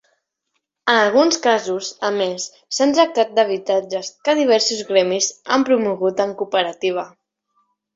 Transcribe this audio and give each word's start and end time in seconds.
En 0.93 0.95
alguns 1.01 1.37
casos, 1.43 1.91
a 2.09 2.11
més, 2.15 2.47
s'han 2.79 2.95
tractat 3.01 3.37
d'habitatges 3.37 4.13
que 4.27 4.39
diversos 4.43 4.83
gremis 4.93 5.33
han 5.59 5.71
promogut 5.73 6.29
en 6.29 6.39
cooperativa. 6.45 7.11